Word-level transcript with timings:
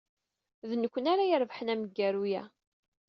D 0.69 0.71
nekkni 0.75 1.09
ara 1.13 1.23
irebḥen 1.27 1.71
amgaru-a. 1.73 2.43